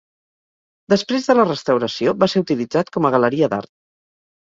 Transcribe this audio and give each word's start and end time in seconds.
Després 0.93 1.27
de 1.29 1.35
la 1.39 1.45
restauració 1.49 2.13
va 2.23 2.29
ser 2.33 2.41
utilitzat 2.45 2.89
com 2.97 3.07
a 3.07 3.13
galeria 3.17 3.51
d'art. 3.53 3.71